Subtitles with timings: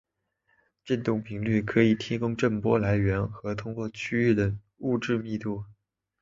[0.83, 5.63] 振动频率可以提供震波来源和通过区域的物质密度。